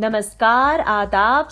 नमस्कार, 0.00 0.80
आदाब 0.80 1.48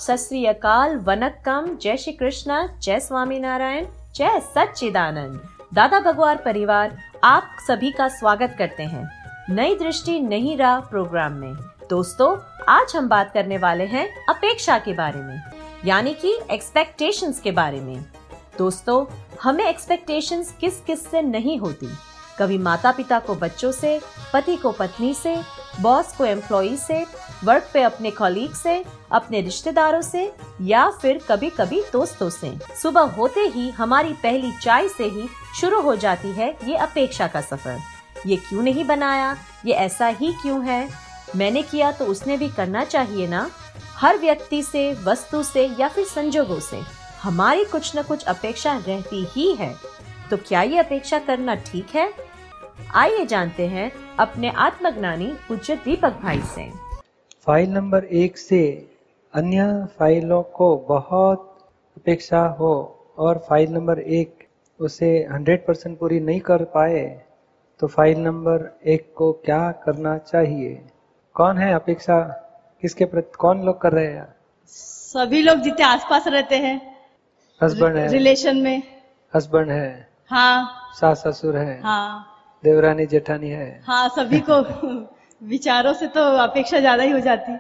अकाल, 0.48 0.97
वनक्कम, 0.97 1.66
जय 1.83 1.97
श्री 1.97 2.12
कृष्णा, 2.12 2.79
जय 2.83 3.01
स्वामी 3.01 3.38
नारायण, 3.38 3.87
जय 4.15 4.41
सच्चिदानंद। 4.41 5.41
दादा 5.74 6.01
भगवान 6.01 6.37
परिवार, 6.37 6.97
आप 7.24 7.57
सभी 7.66 7.91
का 7.91 8.09
स्वागत 8.09 8.55
करते 8.59 8.83
हैं 8.83 9.11
नई 9.51 9.74
दृष्टि 9.74 10.19
नहीं 10.21 10.57
रहा 10.57 10.80
प्रोग्राम 10.80 11.33
में। 11.33 11.55
दोस्तों, 11.91 12.37
आज 12.69 12.97
हम 12.97 13.09
बात 13.09 13.33
करने 13.34 13.59
वाले 13.59 13.84
हैं 13.84 14.09
अपेक्षा 14.29 14.79
के 14.79 14.93
बारे 14.93 15.23
में, 15.23 15.43
यानी 15.85 16.15
कि 16.15 16.38
एक्सपेक्टेशंस 16.51 17.41
के 17.41 17.51
बारे 17.51 17.80
में। 17.80 18.05
दोस्तों, 18.59 19.05
हमें 19.43 19.65
एक्सपेक्टेशंस 19.65 20.57
किस 20.60 20.80
किस 20.80 21.10
से 21.10 21.23
नहीं 21.23 21.59
होती? 21.59 21.88
कभी 22.38 22.59
माता 22.59 22.93
पिता 22.93 23.19
को 23.19 23.35
बच्चों 23.35 23.73
से, 23.73 24.01
पति 24.33 24.57
को 24.57 24.73
पत्नी 24.73 25.15
से 25.15 25.37
बॉस 25.80 26.16
को 26.16 26.24
एम्प्लॉय 26.24 26.77
से 26.77 27.05
वर्क 27.45 27.70
पे 27.74 27.83
अपने 27.83 28.10
कॉलीग 28.10 28.55
से, 28.55 28.84
अपने 29.12 29.41
रिश्तेदारों 29.41 30.02
से, 30.02 30.33
या 30.60 30.90
फिर 30.90 31.21
कभी 31.29 31.51
कभी 31.51 31.82
दोस्तों 31.93 32.30
से। 32.30 32.59
सुबह 32.82 33.01
होते 33.01 33.40
ही 33.40 33.71
हमारी 33.71 34.13
पहली 34.13 34.52
चाय 34.52 34.88
से 34.88 35.04
ही 35.04 35.29
शुरू 35.60 35.80
हो 35.80 35.96
जाती 35.96 36.29
है 36.29 36.57
ये 36.65 36.76
अपेक्षा 36.76 37.26
का 37.26 37.40
सफ़र। 37.40 37.79
ये 38.26 38.37
क्यों 38.37 38.63
नहीं 38.63 38.85
बनाया? 38.85 39.37
ये 39.66 39.73
ऐसा 39.73 40.07
ही 40.07 40.32
क्यों 40.32 40.65
है? 40.65 40.88
मैंने 41.37 41.63
किया 41.63 41.93
तो 41.93 42.04
उसने 42.04 42.37
भी 42.37 42.48
करना 42.48 42.85
चाहिए 42.85 43.26
ना? 43.26 43.51
हर 43.96 44.18
व्यक्ति 44.18 44.63
से, 44.63 44.93
वस्तु 45.04 45.43
से 45.43 45.66
या 45.80 45.88
फिर 45.88 46.04
संजोगों 46.04 46.60
से। 46.60 46.80
हमारी 47.23 47.65
कुछ 47.65 47.96
न 47.96 48.02
कुछ 48.02 48.24
अपेक्षा 48.24 48.76
रहती 48.88 49.26
ही 49.30 49.54
है। 49.54 49.74
तो 50.30 50.37
क्या 50.37 50.63
ये 50.63 50.79
अपेक्षा 50.79 51.18
करना 51.18 51.54
ठीक 51.54 51.87
है? 51.95 52.13
आइए 52.95 53.26
जानते 53.26 53.66
हैं 53.66 54.16
अपने 54.16 54.51
आत्मज्ञानी 54.51 55.26
पूज्य 55.26 55.76
दीपक 55.76 56.20
भाई 56.23 56.43
से। 56.54 56.88
फ़ाइल 57.49 57.71
नंबर 57.71 58.04
एक 58.04 58.38
से 58.38 58.88
अन्य 59.35 59.87
फाइलों 59.99 60.43
को 60.43 60.77
बहुत 60.77 61.59
अपेक्षा 61.96 62.41
हो 62.41 62.73
और 63.18 63.38
फ़ाइल 63.38 63.71
नंबर 63.71 63.99
एक 63.99 64.49
उसे 64.81 65.28
100 65.32 65.56
परसेंट 65.66 65.99
पूरी 65.99 66.21
नहीं 66.21 66.41
कर 66.41 66.65
पाए 66.65 67.22
तो 67.81 67.87
फ़ाइल 67.87 68.19
नंबर 68.19 68.78
एक 68.87 69.15
को 69.16 69.32
क्या 69.32 69.72
करना 69.72 70.19
चाहिए? 70.19 70.88
कौन 71.34 71.59
है 71.59 71.75
अपेक्षा? 71.75 72.21
किसके 72.81 73.04
प्रति 73.04 73.37
कौन 73.38 73.62
लोग 73.62 73.81
कर 73.81 73.93
रहे 73.93 74.06
हैं? 74.06 74.34
सभी 74.66 75.43
लोग 75.43 75.59
जितने 75.59 75.84
आसपास 75.84 76.26
रहते 76.26 76.56
हैं 76.56 76.97
हस्बैंड 77.62 77.97
है। 77.97 78.09
रिलेशन 78.09 78.56
में। 78.56 78.82
हस्बैंड 79.34 79.71
है। 79.71 80.09
हाँ। 80.26 80.93
सास 80.94 81.26
ससुर 81.26 81.56
है। 81.56 81.81
हाँ। 81.81 82.26
देवरानी 82.65 83.06
जेठानी 83.06 83.50
है। 83.50 83.82
हाँ 83.84 84.09
सभी 84.09 84.41
को 84.41 84.62
विचारों 85.41 85.93
से 85.93 86.06
तो 86.09 86.21
अपेक्षा 86.39 86.78
ज़्यादा 86.78 87.03
ही 87.03 87.11
हो 87.11 87.21
जाती। 87.21 87.56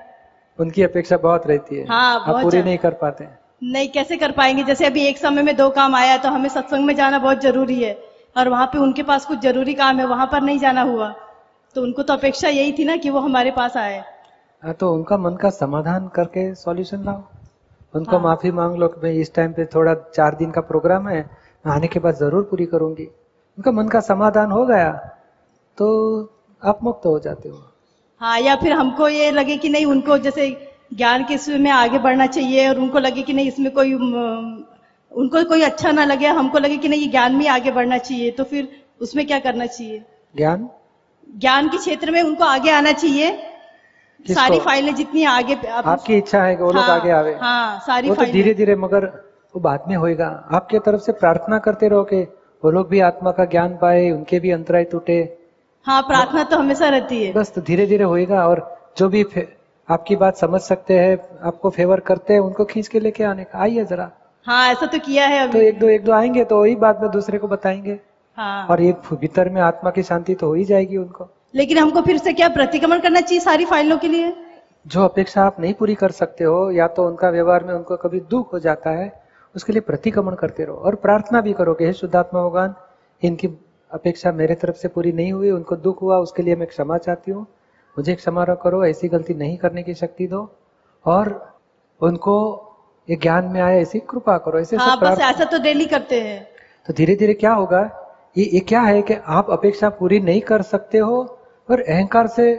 उनकी 0.58 0.82
अपेक्षा 0.82 1.16
बहुत 1.18 1.46
रहती 1.46 1.76
है। 1.76 1.86
हाँ, 1.86 2.14
आप 2.18 2.42
पूरी 2.42 2.62
नहीं 2.62 2.78
कर 2.78 2.94
पाते 2.94 3.28
नहीं 3.62 3.88
कैसे 3.88 4.16
कर 4.16 4.32
पाएँगे? 4.32 4.62
जैसे 4.64 4.86
अभी 4.86 5.04
एक 5.06 5.18
समय 5.18 5.42
में 5.42 5.54
दो 5.56 5.68
काम 5.70 5.94
आया 5.94 6.16
तो 6.16 6.28
हमें 6.28 6.48
सत्संग 6.48 6.84
में 6.84 6.94
जाना 6.96 7.18
बहुत 7.18 7.40
ज़रूरी 7.42 7.82
है। 7.82 7.96
और 8.36 8.48
वहाँ 8.48 8.66
पे 8.66 8.78
उनके 8.78 9.02
पास 9.02 9.24
कुछ 9.26 9.38
ज़रूरी 9.40 9.74
काम 9.74 9.98
है 9.98 10.06
वहाँ 10.06 10.26
पर 10.26 10.42
नहीं 10.42 10.58
जाना 10.58 10.82
हुआ। 10.82 11.08
तो 11.76 11.82
उनको 11.82 12.02
तो 12.02 12.12
अपेक्षा 12.14 12.48
यही 12.48 12.72
थी 12.72 12.84
ना 12.84 12.96
कि 12.96 13.10
वो 13.10 13.20
हमारे 13.20 13.50
पास 13.50 13.76
आए। 13.76 13.98
हाँ 14.62 14.74
तो 14.74 14.92
उनका 14.94 15.16
मन 15.18 15.36
का 15.36 15.50
समाधान 15.50 16.08
करके 16.08 16.54
सॉल्यूशन 16.54 17.04
लाओ। 17.04 17.22
उनको 17.94 18.10
हाँ। 18.10 18.20
माफ़ी 18.20 18.50
मांग 18.50 18.76
लो 18.76 18.88
कि 18.88 19.00
भाई 19.00 19.20
इस 19.20 19.34
टाइम 19.34 19.52
पे 19.52 19.64
थोड़ा 19.64 19.94
चार 20.14 20.34
दिन 20.34 20.50
का 20.50 20.60
प्रोग्राम 20.62 21.08
है 21.08 21.28
आने 21.64 21.88
के 21.88 22.00
बाद 22.00 22.14
ज़रूर 22.14 22.42
पूरी 22.42 22.66
करूँगी। 22.66 23.04
उनका 23.04 23.72
मन 23.72 23.88
का 23.88 24.00
समाधान 24.00 24.50
हो 24.50 24.64
गया। 24.66 24.90
तो 25.78 25.88
आप 26.64 26.78
मुक्त 26.82 27.06
हो 27.06 27.18
जाते 27.18 27.48
हो। 27.48 27.62
हाँ 28.20 28.40
या 28.40 28.56
फिर 28.56 28.72
हमको 28.72 29.08
ये 29.08 29.30
लगे 29.30 29.56
कि 29.56 29.68
नहीं 29.68 29.86
उनको 29.86 30.18
जैसे 30.18 30.70
ज्ञान 30.94 31.24
के 31.24 31.34
इसमें 31.34 31.70
आगे 31.70 31.98
बढ़ना 31.98 32.26
चाहिए 32.26 32.68
और 32.68 32.78
उनको 32.78 32.98
लगे 32.98 33.22
कि 33.22 33.32
नहीं 33.32 33.48
इसमें 33.48 33.72
कोई 33.72 33.94
उनको 35.12 35.44
कोई 35.44 35.62
अच्छा 35.62 35.90
ना 35.90 36.04
लगे 36.04 36.26
हमको 36.26 36.58
लगे 36.58 36.76
कि 36.76 36.88
नहीं 36.88 37.00
ये 37.00 37.06
ज्ञान 37.06 37.34
में 37.34 37.48
आगे 37.48 37.70
बढ़ना 37.70 37.98
चाहिए 37.98 38.30
तो 38.30 38.44
फिर 38.44 38.68
उसमें 39.00 39.26
क्या 39.26 39.38
करना 39.38 39.66
चाहिए? 39.66 40.02
ज्ञान? 40.36 40.68
ज्ञान 41.38 41.68
के 41.68 41.78
क्षेत्र 41.78 42.10
में 42.10 42.22
उनको 42.22 42.44
आगे 42.44 42.70
आना 42.70 42.92
चाहिए। 42.92 43.42
सारी 44.30 44.60
फाइलें 44.60 44.94
जितनी 44.94 45.24
आगे 45.24 45.54
आप- 45.54 45.88
आपकी 45.88 46.16
इच्छा 46.16 46.42
है 46.44 46.56
कि 46.56 46.62
वो 46.62 46.72
लोग 46.72 46.84
हाँ, 46.84 47.00
आगे 47.00 47.10
आवे। 47.10 47.34
हाँ 47.34 47.80
सारी 47.86 48.08
वो 48.08 48.14
तो 48.14 48.18
फाइलें। 48.18 48.32
धीरे 48.32 48.54
धीरे 48.54 48.76
मगर 48.76 49.04
वो 49.54 49.60
बाद 49.60 49.84
में 49.88 49.96
होएगा। 49.96 50.48
आपके 50.52 50.78
तरफ़ 50.78 51.00
से 51.00 51.12
प्रार्थना 51.12 51.58
करते 51.58 51.88
रहो 51.88 52.04
कि 52.04 52.22
वो 52.64 52.70
लोग 52.70 52.88
भी 52.88 53.00
आत्मा 53.00 53.30
का 53.30 53.44
ज्ञान 53.44 53.76
पाए 53.76 54.10
उनके 54.10 54.40
भी 54.40 54.50
अंतराय 54.50 54.84
टूटे। 54.84 55.37
हाँ 55.88 56.00
प्रार्थना 56.02 56.42
तो 56.44 56.56
हमेशा 56.56 56.88
रहती 56.88 57.24
है। 57.24 57.32
बस 57.32 57.52
तो 57.52 57.60
धीरे 57.60 57.86
धीरे 57.86 58.04
होएगा 58.04 58.46
और 58.48 58.60
जो 58.98 59.08
भी 59.08 59.24
आपकी 59.88 60.16
बात 60.16 60.36
समझ 60.36 60.60
सकते 60.60 60.98
हैं 60.98 61.18
आपको 61.42 61.70
फेवर 61.70 62.00
करते 62.00 62.32
हैं 62.32 62.40
उनको 62.40 62.64
खींच 62.64 62.88
के 62.88 63.00
लेके 63.00 63.24
आने 63.24 63.44
का। 63.44 63.58
आइए 63.58 63.84
जरा। 63.84 64.10
हाँ 64.46 64.68
ऐसा 64.68 64.86
तो 64.86 64.98
किया 64.98 65.26
है 65.26 65.38
अभी। 65.42 65.52
तो 65.52 65.58
एक 65.58 65.78
दो 65.78 65.88
एक 65.88 66.04
दो 66.04 66.12
आएँगे 66.12 66.44
तो 66.44 66.58
वही 66.60 66.74
बात 66.76 66.98
में 67.02 67.10
दूसरे 67.10 67.38
को 67.38 67.48
बताएँगे। 67.48 67.98
हाँ। 68.38 68.66
और 68.66 68.80
ये 68.80 68.92
भीतर 69.12 69.48
में 69.48 69.60
आत्मा 69.60 69.90
की 69.90 70.02
शांति 70.02 70.34
तो 70.34 70.46
हो 70.46 70.54
ही 70.54 70.64
जाएगी 70.64 70.96
उनको। 70.96 71.28
लेकिन 71.54 71.78
हमको 71.78 72.00
फिर 72.02 72.18
से 72.18 72.32
क्या 72.32 72.48
प्रतिक्रमण 72.48 73.00
करना 73.00 73.20
चाहिए 73.20 73.40
सारी 73.40 73.64
फाइलों 73.64 73.96
के 73.98 74.08
लिए? 74.08 74.32
जो 74.86 75.04
अपेक्षा 75.04 75.44
आप 75.44 75.60
नहीं 75.60 75.74
पूरी 75.74 75.94
कर 75.94 76.10
सकते 76.10 76.44
हो 76.44 76.70
या 76.70 76.86
तो 76.88 77.06
उनका 77.06 77.30
व्यवहार 77.30 77.64
में 77.64 77.72
उनको 77.74 77.96
कभी 77.96 78.20
दुख 78.20 78.52
हो 78.52 78.58
जाता 78.58 78.90
है 78.90 79.12
उसके 79.54 79.72
लिए 79.72 79.80
प्रतिक्रमण 79.82 80.34
करते 80.34 80.64
रहो। 80.64 80.76
और 80.76 80.94
प्रार्थना 80.96 81.40
भी 81.40 81.52
करो 81.52 81.74
कि 81.74 81.84
हे 81.84 81.92
शुद्धात्मा 81.92 82.42
भगवान 82.42 82.74
इनकी 83.22 83.48
अपेक्षा 83.90 84.32
मेरे 84.32 84.54
तरफ़ 84.54 84.76
से 84.76 84.88
पूरी 84.88 85.12
नहीं 85.12 85.32
हुई 85.32 85.50
उनको 85.50 85.76
दुख 85.76 86.02
हुआ 86.02 86.16
उसके 86.18 86.42
लिए 86.42 86.56
मैं 86.56 86.66
क्षमा 86.68 86.98
चाहती 86.98 87.30
हूँ। 87.30 87.46
मुझे 87.96 88.14
क्षमा 88.14 88.44
करो 88.54 88.84
ऐसी 88.86 89.08
गलती 89.08 89.34
नहीं 89.34 89.56
करने 89.58 89.82
की 89.82 89.94
शक्ति 89.94 90.26
दो। 90.26 90.48
और 91.04 91.30
उनको 92.00 92.34
ये 93.08 93.16
ज्ञान 93.16 93.44
में 93.44 93.60
आए 93.60 93.80
ऐसी 93.80 93.98
कृपा 94.10 94.36
करो 94.38 94.58
ऐसे 94.60 94.76
हाँ 94.76 94.98
बस 95.00 95.18
ऐसा 95.20 95.44
तो 95.44 95.58
डेली 95.58 95.86
करते 95.86 96.20
हैं। 96.20 96.42
तो 96.88 96.92
धीरे 96.92 97.14
धीरे 97.16 97.34
क्या 97.34 97.52
होगा? 97.52 97.80
ये 98.38 98.44
ये 98.44 98.60
क्या 98.60 98.80
है 98.80 99.02
कि 99.02 99.14
आप 99.26 99.50
अपेक्षा 99.50 99.88
पूरी 99.90 100.20
नहीं 100.20 100.40
कर 100.40 100.62
सकते 100.64 100.98
हो 100.98 101.16
और 101.68 101.80
अहंकार 101.80 102.26
से 102.26 102.54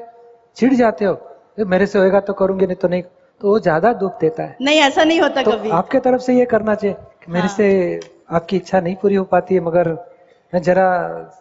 चिढ़ 0.58 0.74
जाते 0.74 1.06
हो? 1.06 1.14
ये 1.60 1.66
मेरे 1.66 1.86
से 1.86 2.00
होएगा 2.00 2.20
तो 2.20 2.34
करूँगी 2.34 2.66
नहीं 2.66 2.76
तो 2.76 2.88
नहीं। 2.88 3.04
तो 3.42 3.48
वो 3.50 3.60
ज़्यादा 3.60 3.92
दुख 3.94 4.20
देता 4.22 4.44
है। 4.44 4.58
नहीं 4.62 4.80
ऐसा 4.80 5.04
नहीं 5.04 5.22
होता 5.22 5.44
तो 5.44 5.52
कभी। 5.52 5.70
आपके 5.72 6.00
तरफ़ 6.00 6.22
से 6.22 6.38
ये 6.38 6.46
करना 6.46 6.76
चाहिए 6.76 6.96
मेरे 7.30 7.48
हाँ। 7.48 7.56
से 7.56 8.00
आपकी 8.32 8.58
इच्छा 8.58 8.80
नहीं 8.80 8.96
पूरी 8.96 9.16
हो 9.16 9.24
पाती 9.26 9.56
है 9.56 9.62
मगर 9.62 9.88
मैं 10.54 10.62
जरा 10.64 10.86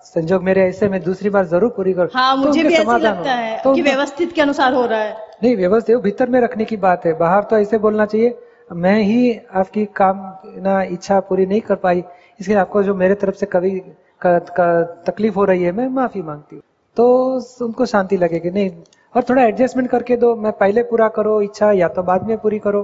संजोग 0.05 0.43
मेरे 0.45 0.63
ऐसे 0.69 0.89
मैं 0.89 1.03
दूसरी 1.03 1.31
बार 1.31 1.45
ज़रूर 1.47 1.71
पूरी 1.77 1.93
कर 1.95 2.09
हाँ 2.15 2.35
तो 2.35 2.47
मुझे 2.47 2.63
भी 2.63 2.75
ऐसा 2.75 2.97
लगता 2.97 3.35
है 3.35 3.57
तो 3.63 3.75
कि 3.75 3.83
व्यवस्थित 3.83 4.33
के 4.33 4.41
अनुसार 4.43 4.75
हो 4.75 4.85
रहा 4.87 4.99
है। 5.01 5.17
नहीं 5.43 5.55
व्यवस्थित 5.57 5.97
वो 5.97 6.03
भीतर 6.03 6.29
में 6.29 6.41
रखने 6.41 6.65
की 6.65 6.77
बात 6.79 7.07
है। 7.07 7.13
बाहर 7.19 7.43
तो 7.43 7.59
ऐसे 7.59 7.79
बोलना 7.79 8.07
चाहिए 8.07 8.37
मैं 8.75 8.99
ही 9.03 9.39
आपकी 9.55 9.85
काम 9.97 10.21
ना 10.63 10.83
इच्छा 10.85 11.21
पूरी 11.21 11.47
नहीं 11.47 11.61
कर 11.61 11.75
पाई 11.77 12.03
इसलिए 12.41 12.57
आपको 12.59 12.83
जो 12.83 12.95
मेरे 12.95 13.15
तरफ़ 13.15 13.37
से 13.37 13.47
कभी 13.47 13.71
का, 14.23 14.39
का 14.39 14.83
तकलीफ़ 15.07 15.35
हो 15.35 15.45
रही 15.45 15.63
है 15.63 15.73
मैं 15.73 15.89
माफ़ी 15.91 16.23
मांगती 16.23 16.57
हूँ। 16.57 16.63
तो 16.97 17.65
उनको 17.65 17.87
शांति 17.87 18.17
लगेगी 18.17 18.51
नहीं 18.51 18.71
और 19.15 19.25
थोड़ा 19.29 19.43
एडजस्टमेंट 19.43 19.91
करके 19.91 20.17
दो 20.17 20.35
मैं 20.37 20.53
पहले 20.55 20.83
पूरा 20.85 21.09
करो 21.09 21.41
इच्छा 21.43 21.71
या 21.73 21.89
तो 21.89 22.03
बाद 22.03 22.27
में 22.29 22.37
पूरी 22.39 22.59
करो। 22.59 22.83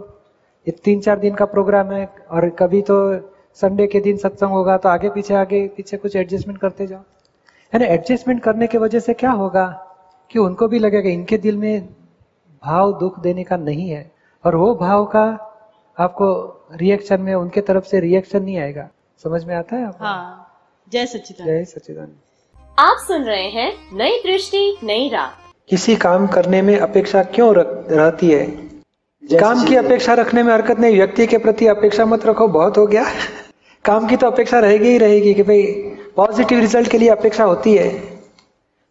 ये 0.66 0.72
तीन 0.84 1.00
चार 1.00 1.18
दिन 1.18 1.34
का 1.34 1.44
प्रोग्राम 1.46 1.92
है 1.92 2.08
और 2.30 2.48
कभी 2.58 2.80
तो 2.82 2.96
संडे 3.58 3.86
के 3.86 4.00
दिन 4.00 4.16
सत्संग 4.16 4.50
होगा 4.50 4.76
तो 4.76 4.88
आगे 4.88 5.10
पीछे 5.10 5.34
आगे 5.34 5.66
पीछे 5.76 5.96
कुछ 5.96 6.16
एडजस्टमेंट 6.16 6.58
करते 6.60 6.86
जाओ। 6.86 7.00
यानी 7.72 7.84
एडजस्टमेंट 7.84 8.42
करने 8.42 8.66
की 8.66 8.78
वजह 8.78 9.00
से 9.00 9.14
क्या 9.14 9.30
होगा 9.30 9.66
कि 10.30 10.38
उनको 10.38 10.68
भी 10.68 10.78
लगेगा 10.78 11.10
इनके 11.10 11.38
दिल 11.38 11.56
में 11.56 11.88
भाव 12.62 12.92
दुख 13.00 13.20
देने 13.20 13.44
का 13.44 13.56
नहीं 13.56 13.88
है 13.90 14.10
और 14.44 14.56
वो 14.56 14.74
भाव 14.74 15.04
का 15.04 15.24
आपको 15.98 16.26
रिएक्शन 16.72 17.20
में 17.20 17.34
उनके 17.34 17.60
तरफ़ 17.60 17.84
से 17.84 18.00
रिएक्शन 18.00 18.42
नहीं 18.42 18.58
आएगा। 18.58 18.88
समझ 19.24 19.44
में 19.44 19.54
आता 19.54 19.76
है 19.76 19.86
आपको? 19.86 20.04
हाँ। 20.04 20.50
जय 20.92 21.06
सच्चिदानंद। 21.06 21.52
जय 21.52 21.64
सच्चिदानंद। 21.64 22.16
आप 22.78 22.96
सुन 23.06 23.22
रहे 23.22 23.48
हैं 23.50 23.72
नई 23.92 24.18
दृष्टि 24.18 24.76
नई 24.82 25.08
राह। 25.08 25.26
किसी 25.68 25.96
काम 25.96 26.26
करने 26.26 26.62
में 26.62 26.78
अपेक्षा 26.78 27.22
क्यों 27.24 27.52
रहती 27.54 28.30
है? 28.30 28.44
काम 29.22 29.64
की 29.64 29.76
अपेक्षा 29.76 30.14
रखने 30.14 30.42
में 30.42 30.52
हरकत 30.52 30.78
नहीं 30.78 30.96
व्यक्ति 30.96 31.26
के 31.26 31.38
प्रति 31.38 31.66
अपेक्षा 31.66 32.04
मत 32.04 32.26
रखो 32.26 32.48
बहुत 32.48 32.78
हो 32.78 32.86
गया। 32.86 33.04
काम 33.84 34.06
की 34.06 34.16
तो 34.16 34.26
अपेक्षा 34.26 34.58
रहेगी 34.58 34.88
ही 34.88 34.98
रहेगी 34.98 35.32
कि 35.34 35.42
भाई 35.42 35.62
पॉजिटिव 36.16 36.60
रिज़ल्ट 36.60 36.88
के 36.90 36.98
लिए 36.98 37.08
अपेक्षा 37.08 37.44
होती 37.44 37.74
है। 37.76 37.88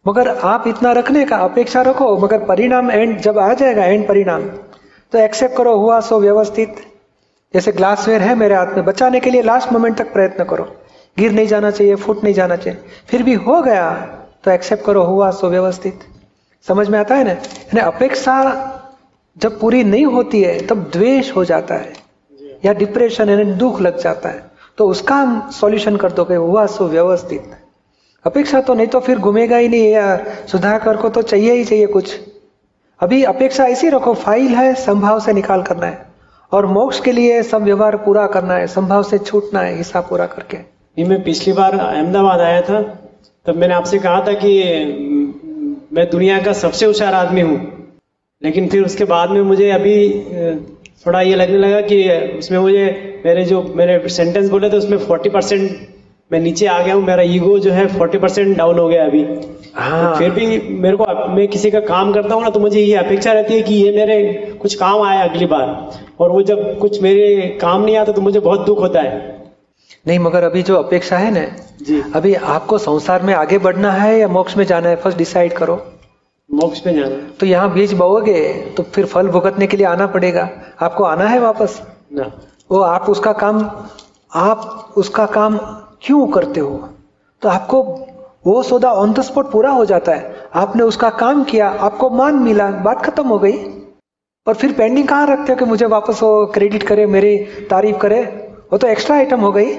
मगर 0.06 0.28
आप 0.28 0.68
इतना 0.68 0.92
रखने 0.92 1.24
का 1.26 1.38
अपेक्षा 1.38 1.82
रखो, 1.82 2.18
मगर 2.18 2.44
परिणाम 2.46 2.92
एंड 2.92 3.20
जब 3.20 3.40
आ 3.40 3.54
जाएगा 3.54 3.86
एंड 3.86 4.08
परिणाम 4.08 4.42
तो 5.14 5.20
एक्सेप्ट 5.20 5.56
करो, 5.58 5.76
हुआ 5.76 6.00
सो 6.00 6.20
व्यवस्थित। 6.20 6.76
जैसे 7.54 7.72
ग्लासवेयर 7.72 8.22
है 8.22 8.36
मेरे 8.36 8.56
हाथ 8.56 8.76
में, 8.76 8.86
बचाने 8.86 9.20
के 9.20 9.30
लिए 9.30 9.42
लास्ट 9.42 9.72
मोमेंट 9.74 9.98
तक 9.98 10.14
प्रयत्न 10.14 10.44
करो। 10.44 10.64
गिर 11.18 11.32
नहीं 11.32 11.48
जाना 11.48 11.72
चाहिए, 11.72 11.96
फूट 11.96 12.24
नहीं 12.24 12.34
जाना 12.34 12.56
चाहिए। 12.56 12.80
फिर 13.08 13.24
भी 13.24 13.34
हो 13.34 13.62
गया 13.62 13.90
तो 14.44 14.52
एक्सेप्ट 14.52 14.86
करो, 14.86 15.04
हुआ 15.04 15.32
सो 15.32 15.50
व्यवस्थित। 15.50 16.00
समझ 16.66 16.88
में 16.90 17.00
आता 17.00 17.16
है 17.16 17.24
ना? 17.24 17.32
यानी 17.32 17.80
अपेक्षा 17.82 18.40
जब 19.38 19.60
पूरी 19.60 19.84
नहीं 19.84 20.06
होती 20.06 20.42
है, 20.42 20.60
तब 20.68 20.90
द्वेष 20.94 21.36
हो 21.36 21.46
जाता 21.46 21.76
है, 21.76 21.94
या 22.66 22.74
डिप्रेशन 22.76 23.30
यानी 23.30 23.52
दुख 23.56 23.82
लग 23.82 23.98
जाता 24.00 24.30
है। 24.30 24.53
तो 24.78 24.88
उसका 24.88 25.16
हम 25.16 25.50
सॉल्यूशन 25.50 25.96
कर 25.96 26.12
दोगे, 26.12 26.36
हुआ 26.36 26.66
सुव्यवस्थित। 26.66 27.52
अपेक्षा 28.26 28.62
तो 28.62 28.74
नहीं 28.74 28.88
तो 28.88 29.00
फिर 29.00 29.20
घूमेगा 29.20 29.58
ही 29.58 29.68
नहीं 29.68 29.92
या 29.92 30.18
सुधाकर 30.48 30.98
को 30.98 31.10
तो 31.10 31.22
चाहिए 31.22 31.54
ही 31.54 31.66
चाहिए 31.66 31.88
कुछ। 31.88 32.20
अभी 33.00 33.24
अपेक्षा 33.24 33.66
ऐसी 33.66 33.90
रखो 33.90 34.14
फ़ाइल 34.14 34.48
है, 34.48 34.74
संभाव 34.74 35.20
से 35.20 35.34
निकाल 35.34 35.62
करना 35.62 35.86
है। 35.86 36.06
और 36.52 36.66
मोक्ष 36.66 37.00
के 37.00 37.12
लिए 37.12 37.44
सब 37.44 37.64
व्यवहार 37.64 37.98
पूरा 37.98 38.28
करना 38.28 38.54
है, 38.54 38.68
संभाव 38.68 39.04
से 39.04 39.18
छूटना 39.18 39.60
है, 39.60 39.78
हिस्सा 39.78 40.02
पूरा 40.02 40.26
करके। 40.26 40.58
मैं 41.04 41.24
पिछली 41.24 41.54
बार 41.54 41.80
अहमदाबाद 41.80 42.40
आया 42.40 42.62
था, 42.62 42.82
तब 43.46 43.56
मैंने 43.56 43.74
आपसे 43.74 44.00
कहा 44.00 44.22
था 44.22 44.34
कि, 44.34 44.64
मैं 45.94 46.10
दुनिया 46.10 46.42
का 46.42 46.54
सबसे 46.54 46.86
होशियार 46.86 47.14
आदमी 47.14 47.42
हूँ। 47.42 47.73
लेकिन 48.44 48.68
फिर 48.68 48.84
उसके 48.84 49.06
बाद 49.06 49.30
में 49.30 49.42
मुझे 49.42 49.70
अभी 49.72 49.98
थोड़ा 51.06 51.22
ये 51.22 51.36
लगने 51.36 51.58
लगा 51.58 51.82
कि 51.82 51.98
उसमें 52.38 52.60
मुझे 52.60 52.86
मेरे 53.26 53.44
जो 53.46 53.62
मेरे 53.76 53.98
सेंटेंस 54.10 54.50
बोले 54.50 54.70
थे 54.70 54.78
उसमें 54.78 54.98
फोर्टी 54.98 55.30
परसेंट 55.30 55.72
मैं 56.32 56.40
नीचे 56.40 56.66
आ 56.68 56.82
गया 56.84 56.94
हूँ 56.96 57.04
मेरा 57.06 57.24
ईगो 57.24 57.58
जो 57.60 57.72
है 57.72 57.86
फोर्टी 57.88 58.18
परसेंट 58.18 58.56
डाउन 58.58 58.80
हो 58.80 58.88
गया 58.88 59.06
अभी। 59.06 59.24
हाँ। 59.76 60.04
तो 60.04 60.20
फिर 60.20 60.30
भी 60.30 60.46
मेरे 60.78 60.98
को 60.98 61.06
मैं 61.36 61.48
किसी 61.48 61.72
का 61.72 61.80
काम 61.82 62.12
करता 62.14 62.36
हूँ 62.36 62.44
ना 62.44 62.50
तो 62.50 62.60
मुझे 62.60 62.80
ये 62.80 62.96
अपेक्षा 62.96 63.34
रहती 63.34 63.54
है 63.54 63.62
कि 63.62 63.74
ये 63.74 63.92
मेरे 63.96 64.34
कुछ 64.62 64.76
काम 64.76 65.02
आए 65.02 65.28
अगली 65.30 65.46
बार। 65.46 65.68
और 66.20 66.32
वो 66.32 66.42
जब 66.42 66.78
कुछ 66.80 67.02
मेरे 67.02 67.48
काम 67.62 67.84
नहीं 67.84 67.98
आता 67.98 68.12
तो 68.12 68.22
मुझे 68.22 68.40
बहुत 68.40 68.66
दुख 68.66 68.80
होता 68.80 69.02
है। 69.02 69.22
नहीं 70.08 70.20
मगर 70.20 70.44
अभी 70.44 70.64
जो 70.64 70.76
अपेक्षा 70.76 71.18
है 71.18 71.32
ना 71.32 71.46
जी। 71.82 72.02
अभी 72.16 72.34
आपको 72.34 72.78
संसार 72.78 73.22
में 73.22 73.34
आगे 73.34 73.58
बढ़ना 73.58 73.92
है 73.92 74.18
या 74.20 74.28
मोक्ष 74.28 74.58
में 74.58 74.66
जाना 74.66 74.90
है 74.90 74.96
फ़र्स्ट 74.96 75.18
डिसाइड 75.18 75.54
करो। 75.54 75.76
मोक्ष 76.50 76.82
में 76.86 76.94
जाना। 76.94 77.16
तो 77.40 77.46
यहाँ 77.46 77.74
बीज 77.74 77.94
बोओगे 77.94 78.54
तो 78.78 78.84
फिर 78.84 79.06
फल 79.06 79.28
भुगतने 79.28 79.68
के 79.68 79.78
लिए 79.78 79.86
आना 79.86 80.08
पड़ेगा। 80.08 80.50
आपको 80.82 81.04
आना 81.04 81.26
है 81.26 81.40
वापस? 81.40 81.82
ना। 82.14 82.32
वो 82.72 82.80
आप 82.80 83.10
उसका 83.10 83.34
काम 83.34 83.60
आप 84.34 84.94
उसका 84.98 85.26
काम 85.26 85.58
क्यों 86.02 86.28
करते 86.28 86.60
हो? 86.60 86.90
तो 87.42 87.50
आपको 87.50 87.82
वो 88.48 88.62
सौदा 88.64 88.92
ऑन 88.94 89.14
द 89.14 89.22
स्पॉट 89.22 89.52
पूरा 89.52 89.72
हो 89.72 89.86
जाता 89.86 90.12
है। 90.12 90.50
आपने 90.56 90.84
उसका 90.84 91.10
काम 91.10 91.44
किया 91.44 91.70
आपको 91.70 92.10
मान 92.10 92.36
मिला 92.36 92.70
बात 92.84 93.06
खत्म 93.06 93.28
हो 93.28 93.40
गई। 93.40 93.58
और 94.48 94.54
फिर 94.54 94.74
पेंडिंग 94.74 95.08
कहाँ 95.08 95.28
रखते 95.28 95.52
हो 95.54 95.60
कि 95.60 95.66
मुझे 95.66 95.86
वापस 95.86 96.24
वो 96.24 96.46
क्रेडिट 96.46 96.84
करे 96.84 97.06
मेरी 97.06 97.38
तारीफ़ 97.70 97.98
करे? 97.98 98.22
वो 98.72 98.78
तो 98.78 98.88
एक्स्ट्रा 98.88 99.16
आइटम 99.16 99.40
हो 99.40 99.52
गई। 99.52 99.74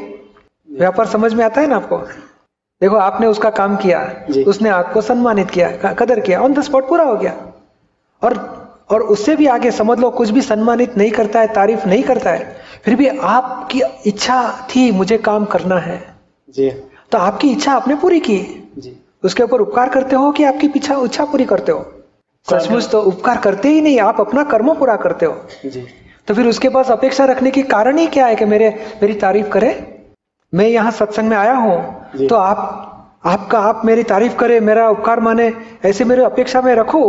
व्यापार 0.69 1.07
समझ 1.07 1.33
में 1.35 1.45
आता 1.45 1.61
है 1.61 1.67
ना 1.67 1.77
आपको? 1.77 1.97
देखो 2.85 2.97
आपने 2.97 3.27
उसका 3.27 3.51
काम 3.51 3.77
किया 3.77 4.01
उसने 4.47 4.69
आपको 4.69 5.01
सम्मानित 5.01 5.51
किया 5.51 5.93
कदर 5.95 6.21
किया 6.21 6.41
ऑन 6.41 6.53
द 6.55 6.63
स्पॉट 6.63 6.89
पूरा 6.89 7.05
हो 7.05 7.17
गया। 7.17 7.33
और 8.23 8.35
और 8.91 9.03
उससे 9.03 9.37
भी 9.37 9.47
आगे 9.47 9.71
समझ 9.71 9.99
लो 9.99 10.11
कुछ 10.11 10.31
भी 10.31 10.41
सम्मानित 10.43 10.97
नहीं 10.97 11.11
करता 11.11 11.41
है 11.41 11.47
तारीफ़ 11.53 11.87
नहीं 11.89 12.03
करता 12.03 12.31
है 12.31 12.57
फिर 12.85 12.97
भी 12.97 13.07
आपकी 13.09 13.81
इच्छा 14.07 14.69
थी 14.71 14.91
मुझे 14.93 15.19
काम 15.19 15.45
करना 15.45 15.79
है। 15.79 15.97
जी। 16.55 16.69
तो 17.13 17.19
आपकी 17.19 17.51
इच्छा 17.53 17.73
आपने 17.73 17.95
पूरी 17.95 18.21
की। 18.21 18.39
जी। 18.79 18.97
उसके 19.25 19.43
ऊपर 19.43 19.61
उपकार 19.61 19.89
करते 19.89 20.17
हो 20.17 20.31
कि 20.33 20.45
आपकी 20.45 20.69
पीछा 20.69 21.01
इच्छा 21.05 21.25
पूरी 21.25 21.45
करते 21.45 21.73
हो? 21.73 21.87
सचमुच 22.49 22.91
तो 22.91 23.03
उपकार 23.03 23.39
करते 23.39 23.69
ही 23.69 23.81
नहीं 23.81 23.99
आप 24.01 24.21
अपना 24.21 24.45
कर्म 24.45 24.75
पूरा 24.75 24.97
करते 24.97 25.27
हो। 25.27 25.41
जी। 25.65 25.87
तो 26.29 26.35
फिर 26.35 26.47
उसके 26.47 26.69
पास 26.69 26.91
अपेक्षा 26.91 27.25
रखने 27.25 27.51
की 27.51 27.63
कारण 27.63 27.99
ही 27.99 28.07
क्या 28.09 28.27
है 28.27 28.37
कि 28.37 28.45
मेरे 28.45 28.69
मेरी 29.03 29.15
तारीफ़ 29.15 29.49
करे? 29.49 29.73
मैं 30.55 30.67
यहाँ 30.69 30.91
सत्संग 30.93 31.29
में 31.29 31.37
आया 31.37 31.55
हूँ 31.55 32.27
तो 32.29 32.37
आप 32.37 33.21
आपका 33.27 33.59
आप 33.59 33.83
मेरी 33.85 34.03
तारीफ़ 34.05 34.37
करे 34.37 34.59
मेरा 34.61 34.89
उपकार 34.91 35.21
माने 35.21 35.53
ऐसे 35.85 36.05
मेरे 36.05 36.25
अपेक्षा 36.25 36.61
में 36.63 36.75
रखो 36.75 37.05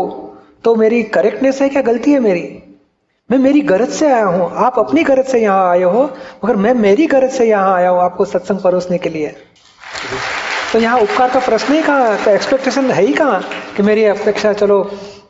तो 0.64 0.76
मेरी 0.76 1.02
करेक्टनेस 1.16 1.62
है 1.62 1.70
क्या 1.70 1.82
गलती 1.82 2.12
है 2.12 2.20
मेरी? 2.20 2.42
मैं 3.30 3.38
मेरी 3.40 3.62
गरज 3.64 3.90
से 3.90 4.08
आया 4.08 4.26
हूँ 4.26 4.50
आप 4.66 4.80
अपनी 4.80 5.04
गरज 5.04 5.26
से 5.26 5.42
यहाँ 5.42 5.70
आए 5.70 5.84
हो 5.84 6.04
मगर 6.46 6.56
मैं 6.56 6.74
मेरी 6.76 7.06
गरज 7.08 7.32
से 7.32 7.46
यहाँ 7.46 7.74
आया 7.76 7.90
हूँ 7.90 8.02
आपको 8.02 8.26
सत्संग 8.26 8.60
परोसने 8.60 8.98
के 8.98 9.10
लिए। 9.10 9.36
तो 10.74 10.80
यहाँ 10.80 11.00
उपकार 11.00 11.30
का 11.30 11.40
प्रश्न 11.40 11.74
ही 11.74 11.82
कहाँ 11.82 12.18
तो 12.24 12.32
एक्सपेक्टेशन 12.32 12.92
है 12.92 13.04
ही 13.04 13.14
कहाँ 13.14 13.42
कि 13.78 13.84
मेरी 13.84 14.06
अपेक्षा 14.06 14.54
चलो 14.54 14.82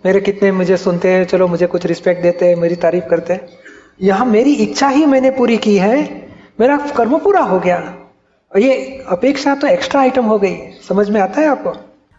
मेरे 0.06 0.22
कितने 0.22 0.52
मुझे 0.52 0.78
सुनते 0.78 1.12
हैं 1.12 1.26
चलो 1.26 1.48
मुझे 1.48 1.68
कुछ 1.68 1.86
रिस्पेक्ट 1.86 2.22
देते 2.22 2.48
हैं 2.48 2.56
मेरी 2.56 2.76
तारीफ़ 2.78 3.06
करते 3.10 3.34
हैं। 3.34 3.48
यहाँ 4.02 4.26
मेरी 4.26 4.54
इच्छा 4.64 4.88
ही 4.88 5.06
मैंने 5.06 5.32
पूरी 5.32 5.58
की 5.58 5.78
है 5.78 5.98
मेरा 6.60 6.78
कर्म 6.98 7.18
पूरा 7.20 7.42
हो 7.44 7.60
गया। 7.60 7.78
और 8.56 8.62
ये 8.62 9.04
अपेक्षा 9.08 9.56
तो 9.56 9.68
एक्स्ट्रा 9.68 10.02
आइटम 10.02 10.26
हो 10.26 10.40
गई। 10.40 10.58
समझ 10.90 11.10
में 11.10 11.22
आता 11.22 11.42
है 11.42 11.48
आपको? 11.48 11.70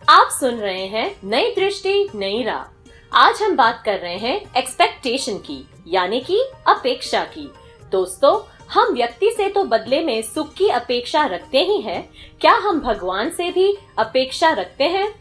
आप 0.08 0.28
सुन 0.40 0.54
रहे 0.54 0.86
हैं 0.86 1.16
नई 1.24 1.50
दृष्टि, 1.50 2.08
नई 2.14 2.42
राह। 2.42 2.88
आज 3.12 3.42
हम 3.42 3.56
बात 3.56 3.82
कर 3.84 3.98
रहे 3.98 4.16
हैं 4.16 4.40
एक्सपेक्टेशन 4.56 5.34
की, 5.34 5.68
यानी 5.88 6.20
कि 6.20 6.40
अपेक्षा 6.68 7.24
की। 7.24 7.52
दोस्तों, 7.92 8.50
हम 8.72 8.94
व्यक्ति 8.94 9.30
से 9.36 9.48
तो 9.48 9.64
बदले 9.64 10.04
में 10.04 10.22
सुख 10.22 10.54
की 10.54 10.68
अपेक्षा 10.68 11.26
रखते 11.26 11.58
ही 11.58 11.80
हैं। 11.80 12.08
क्या 12.40 12.52
हम 12.52 12.80
भगवान 12.80 13.30
से 13.30 13.50
भी 13.50 13.78
अपेक्षा 13.98 14.50
रखते 14.50 14.84
हैं? 14.84 15.12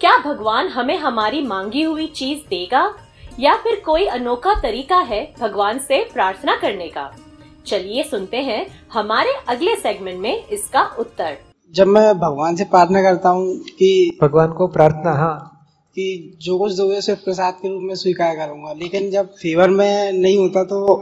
क्या 0.00 0.18
भगवान 0.18 0.68
हमें 0.68 0.98
हमारी 0.98 1.42
मांगी 1.42 1.82
हुई 1.82 2.06
चीज़ 2.06 2.48
देगा? 2.48 2.94
या 3.40 3.54
फिर 3.54 3.80
कोई 3.80 4.06
अनोखा 4.06 4.60
तरीका 4.60 4.98
है 4.98 5.34
भगवान 5.40 5.78
से 5.78 6.10
प्रार्थना 6.14 6.56
करने 6.56 6.88
का? 6.88 7.12
चलिए 7.66 8.02
सुनते 8.02 8.36
हैं 8.36 8.66
हमारे 8.92 9.32
अगले 9.48 9.74
सेगमेंट 9.76 10.20
में 10.20 10.46
इसका 10.46 10.82
उत्तर। 10.98 11.36
जब 11.74 11.86
मैं 11.86 12.18
भगवान 12.18 12.56
से 12.56 12.64
प्रार्थना 12.64 13.02
करता 13.02 13.28
हूँ 13.28 13.56
कि 13.78 14.18
भगवान 14.22 14.52
को 14.52 14.66
प्रार्थना 14.68 15.12
हाँ। 15.12 15.56
कि 15.96 16.38
जो 16.42 16.58
कुछ 16.58 16.72
दोगे 16.72 16.96
उसे 16.98 17.14
प्रसाद 17.14 17.54
के 17.54 17.68
रूप 17.68 17.82
में 17.82 17.94
स्वीकार 17.94 18.36
करूँगा 18.36 18.72
लेकिन 18.72 19.10
जब 19.10 19.32
फेवर 19.32 19.70
में 19.70 20.12
नहीं 20.12 20.36
होता 20.38 20.64
तो 20.64 20.96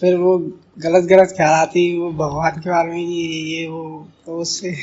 फिर 0.00 0.16
वो 0.16 0.36
गलत 0.78 1.04
गलत 1.04 1.32
ख्याल 1.36 1.52
आती 1.52 1.82
वो 1.98 2.10
भगवान 2.12 2.60
के 2.60 2.70
बारे 2.70 2.90
में 2.90 2.98
ये 2.98 3.40
ये 3.52 3.66
वो 3.66 3.82
तो 4.26 4.36
उससे। 4.40 4.74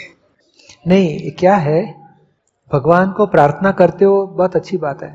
नहीं 0.87 1.31
क्या 1.31 1.55
है? 1.55 1.83
भगवान 2.71 3.11
को 3.11 3.25
प्रार्थना 3.25 3.71
करते 3.71 4.05
हो 4.05 4.25
बहुत 4.27 4.55
अच्छी 4.55 4.77
बात 4.77 5.03
है। 5.03 5.13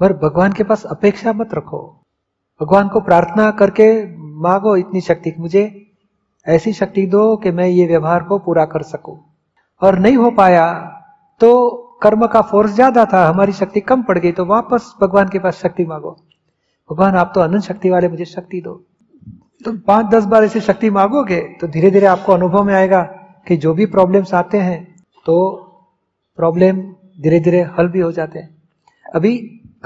पर 0.00 0.12
भगवान 0.18 0.52
के 0.52 0.64
पास 0.64 0.84
अपेक्षा 0.86 1.32
मत 1.32 1.54
रखो। 1.54 1.80
भगवान 2.60 2.88
को 2.88 3.00
प्रार्थना 3.00 3.50
करके 3.58 3.90
मांगो 4.40 4.76
इतनी 4.76 5.00
शक्ति 5.00 5.32
मुझे 5.38 5.64
ऐसी 6.46 6.72
शक्ति 6.72 7.06
दो 7.06 7.36
कि 7.36 7.50
मैं 7.50 7.66
ये 7.68 7.86
व्यवहार 7.86 8.22
को 8.22 8.38
पूरा 8.38 8.64
कर 8.66 8.82
सकूँ। 8.84 9.18
और 9.82 9.98
नहीं 9.98 10.16
हो 10.16 10.30
पाया 10.32 10.66
तो 11.40 11.50
कर्म 12.02 12.26
का 12.26 12.40
फोर्स 12.42 12.70
ज़्यादा 12.72 13.04
था, 13.04 13.26
हमारी 13.26 13.52
शक्ति 13.52 13.80
कम 13.82 14.02
पड़ 14.02 14.18
गई 14.18 14.32
तो 14.32 14.44
वापस 14.46 14.94
भगवान 15.00 15.28
के 15.28 15.38
पास 15.38 15.60
शक्ति 15.62 15.84
मांगो। 15.86 16.10
भगवान, 16.90 17.14
आप 17.16 17.32
तो 17.34 17.40
अनंत 17.40 17.62
शक्ति 17.62 17.90
वाले, 17.90 18.08
मुझे 18.08 18.24
शक्ति 18.26 18.60
दो। 18.60 18.74
तो 19.64 19.72
पाँच, 19.78 20.06
दस 20.06 20.24
बार 20.24 20.44
ऐसी 20.44 20.60
शक्ति 20.62 20.90
मांगोगे 20.90 21.40
तो 21.60 21.66
धीरे 21.68 21.90
धीरे 21.90 22.06
आपको 22.06 22.32
अनुभव 22.32 22.64
में 22.64 22.74
आएगा 22.74 23.02
कि 23.46 23.56
जो 23.56 23.74
भी 23.74 23.86
प्रॉब्लम्स 23.88 24.32
आते 24.34 24.58
हैं 24.58 24.82
तो 25.26 25.36
प्रॉब्लम 26.38 26.80
धीरे 27.18 27.40
धीरे 27.40 27.60
हल 27.78 27.88
भी 27.88 28.00
हो 28.00 28.10
जाते 28.12 28.38
हैं। 28.38 28.48
अभी 29.06 29.34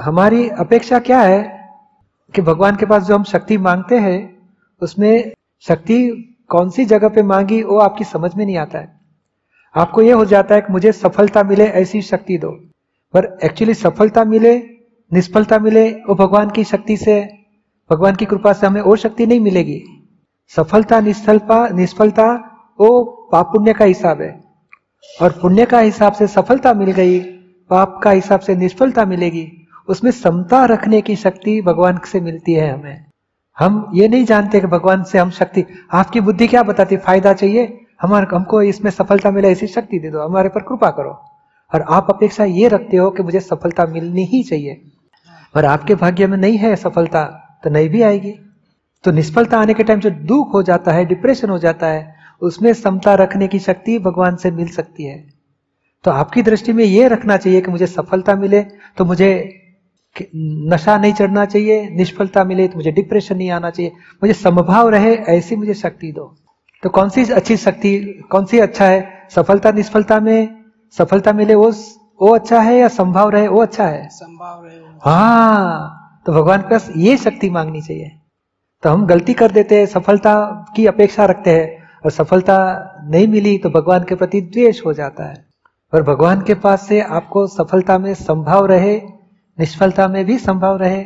हमारी 0.01 0.47
अपेक्षा 0.49 0.99
क्या 1.01 1.19
है 1.21 1.43
कि 2.35 2.41
भगवान 2.41 2.75
के 2.75 2.85
पास 2.85 3.03
जो 3.03 3.15
हम 3.15 3.23
शक्ति 3.23 3.57
मांगते 3.57 3.97
हैं, 3.97 4.49
उसमें 4.81 5.31
शक्ति 5.61 6.09
कौन 6.49 6.69
सी 6.69 6.85
जगह 6.85 7.09
पे 7.09 7.23
मांगी, 7.23 7.63
वो 7.63 7.77
आपकी 7.77 8.03
समझ 8.03 8.35
में 8.35 8.45
नहीं 8.45 8.57
आता 8.57 8.79
है। 8.79 8.99
आपको 9.75 10.01
ये 10.01 10.11
हो 10.11 10.25
जाता 10.25 10.55
है 10.55 10.61
कि 10.61 10.73
मुझे 10.73 10.91
सफलता 10.91 11.43
मिले, 11.43 11.65
ऐसी 11.65 12.01
शक्ति 12.01 12.37
दो। 12.37 12.49
पर 13.13 13.37
एक्चुअली 13.43 13.73
सफलता 13.73 14.23
मिले, 14.23 14.57
निष्फलता 15.13 15.59
मिले, 15.59 15.91
वो 15.91 16.15
भगवान 16.15 16.49
की 16.49 16.63
शक्ति 16.63 16.97
से, 16.97 17.29
भगवान 17.91 18.15
की 18.15 18.25
कृपा 18.25 18.53
से 18.53 18.67
हमें 18.67 18.81
और 18.81 18.97
शक्ति 18.97 19.25
नहीं 19.25 19.39
मिलेगी। 19.39 19.83
सफलता, 20.47 20.99
निष्फलता 20.99 21.67
निष्फलता, 21.67 22.31
वो 22.79 23.03
पाप 23.31 23.45
पुण्य 23.45 23.73
का 23.73 23.85
हिसाब 23.85 24.21
है। 24.21 24.43
और 25.21 25.31
पुण्य 25.31 25.65
का 25.65 25.79
हिसाब 25.79 26.13
से 26.13 26.27
सफलता 26.27 26.73
मिल 26.73 26.91
गई, 26.91 27.19
पाप 27.69 27.99
का 28.03 28.11
हिसाब 28.11 28.39
से 28.39 28.55
निष्फलता 28.55 29.05
मिलेगी। 29.05 29.64
उसमें 29.87 30.11
समता 30.11 30.65
रखने 30.65 31.01
की 31.01 31.15
शक्ति 31.15 31.61
भगवान 31.61 31.99
से 32.05 32.19
मिलती 32.19 32.53
है 32.53 32.79
हमें। 32.79 33.05
हम 33.57 33.91
ये 33.93 34.07
नहीं 34.07 34.25
जानते 34.25 34.59
कि 34.59 34.67
भगवान 34.67 35.03
से 35.03 35.17
हम 35.17 35.29
शक्ति, 35.29 35.65
आपकी 35.91 36.19
बुद्धि 36.19 36.47
क्या 36.47 36.63
बताती, 36.63 36.97
फ़ायदा 36.97 37.33
चाहिए? 37.33 37.81
हमारे, 38.01 38.35
हमको 38.35 38.61
इसमें 38.61 38.91
सफलता 38.91 39.31
मिले 39.31 39.51
ऐसी 39.51 39.67
शक्ति 39.67 39.99
दे 39.99 40.09
दो, 40.09 40.21
हमारे 40.21 40.49
पर 40.49 40.59
कृपा 40.59 40.89
करो। 40.89 41.11
और 41.73 41.81
आप 41.81 42.07
अपेक्षा 42.09 42.43
ये 42.43 42.67
रखते 42.67 42.97
हो 42.97 43.11
कि 43.11 43.23
मुझे 43.23 43.39
सफलता 43.39 43.85
मिलनी 43.85 44.23
ही 44.23 44.43
चाहिए। 44.43 44.91
और 45.55 45.65
आपके 45.65 45.95
भाग्य 45.95 46.27
में 46.27 46.37
नहीं 46.37 46.57
है 46.57 46.75
सफलता 46.75 47.23
तो 47.63 47.69
नहीं 47.69 47.89
भी 47.89 48.01
आएगी। 48.01 48.33
तो 49.03 49.11
निष्फलता 49.11 49.59
आने 49.59 49.73
के 49.73 49.83
टाइम 49.83 49.99
जो 49.99 50.09
दुख 50.09 50.53
हो 50.53 50.63
जाता 50.63 50.91
है 50.91 51.05
डिप्रेशन 51.05 51.49
हो 51.49 51.57
जाता 51.57 51.87
है, 51.87 52.15
उसमें 52.41 52.73
समता 52.73 53.13
रखने 53.13 53.47
की 53.47 53.59
शक्ति 53.59 53.99
भगवान 53.99 54.35
से 54.35 54.51
मिल 54.51 54.67
सकती 54.67 55.03
है। 55.03 55.29
तो 56.03 56.11
आपकी 56.11 56.41
दृष्टि 56.41 56.73
में 56.73 56.83
ये 56.85 57.07
रखना 57.07 57.37
चाहिए 57.37 57.61
कि 57.61 57.71
मुझे 57.71 57.87
सफलता 57.87 58.35
मिले 58.35 58.61
तो 58.97 59.05
मुझे 59.05 59.61
नशा 60.35 60.97
नहीं 60.97 61.13
चढ़ना 61.13 61.45
चाहिए 61.45 61.89
निष्फलता 61.89 62.43
मिले 62.43 62.67
तो 62.67 62.77
मुझे 62.77 62.91
डिप्रेशन 62.91 63.37
नहीं 63.37 63.49
आना 63.51 63.69
चाहिए। 63.69 63.91
मुझे 64.23 64.33
समभाव 64.33 64.89
रहे 64.89 65.15
ऐसी 65.31 65.55
मुझे 65.55 65.73
शक्ति 65.73 66.11
दो। 66.11 66.35
तो 66.83 66.89
कौन 66.89 67.09
सी 67.09 67.23
अच्छी 67.31 67.57
शक्ति 67.57 67.97
कौन 68.31 68.45
सी 68.45 68.59
अच्छा 68.59 68.85
है? 68.85 69.27
सफलता 69.29 69.71
निष्फलता 69.71 70.19
में 70.19 70.63
सफलता 70.97 71.33
मिले 71.33 71.55
वो 71.55 71.71
वो 72.21 72.33
अच्छा 72.35 72.59
है 72.61 72.75
या 72.77 72.87
संभाव 72.87 73.29
रहे 73.29 73.47
वो 73.47 73.61
अच्छा 73.61 73.87
है? 73.87 74.07
संभाव 74.09 74.65
रहे 74.65 74.75
हाँ 75.05 76.21
तो 76.25 76.33
भगवान 76.33 76.61
के 76.61 76.69
पास 76.69 76.89
ये 76.97 77.17
शक्ति 77.17 77.49
मांगनी 77.49 77.81
चाहिए। 77.81 78.11
तो 78.83 78.89
हम 78.89 79.05
गलती 79.05 79.33
कर 79.33 79.51
देते 79.51 79.79
हैं 79.79 79.85
सफलता 79.85 80.35
की 80.75 80.85
अपेक्षा 80.85 81.25
रखते 81.25 81.51
हैं 81.51 81.83
और 82.05 82.11
सफलता 82.11 82.57
नहीं 83.03 83.27
मिली 83.27 83.57
तो 83.57 83.69
भगवान 83.69 84.03
के 84.03 84.15
प्रति 84.15 84.41
द्वेष 84.43 84.85
हो 84.85 84.93
जाता 84.93 85.23
है। 85.23 85.43
और 85.93 86.03
भगवान 86.03 86.41
के 86.41 86.53
पास 86.53 86.87
से 86.87 87.01
आपको 87.01 87.45
सफलता 87.47 87.97
में 87.97 88.13
संभाव 88.13 88.65
रहे 88.65 88.95
निष्फलता 89.57 90.07
में 90.07 90.23
भी 90.25 90.37
संभव 90.39 90.77
रहे। 90.77 91.05